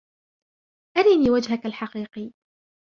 [0.97, 2.31] أرني وجهك الحقيقي.